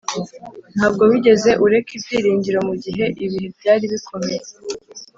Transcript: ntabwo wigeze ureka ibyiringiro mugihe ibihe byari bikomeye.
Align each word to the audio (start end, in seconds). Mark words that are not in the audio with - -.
ntabwo 0.75 1.03
wigeze 1.11 1.49
ureka 1.65 1.91
ibyiringiro 1.97 2.59
mugihe 2.67 3.05
ibihe 3.23 3.47
byari 3.57 3.83
bikomeye. 3.93 4.39